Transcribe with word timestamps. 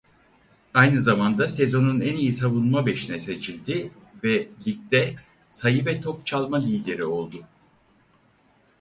Aynı 0.73 1.01
zamanda 1.01 1.49
Sezonun 1.49 2.01
En 2.01 2.15
İyi 2.17 2.33
Savunma 2.33 2.85
Beşi'ne 2.85 3.19
seçildi 3.19 3.91
ve 4.23 4.47
ligde 4.67 5.15
sayı 5.47 5.85
ve 5.85 6.01
top 6.01 6.25
çalma 6.25 6.57
lideri 6.59 7.05
oldu. 7.05 7.37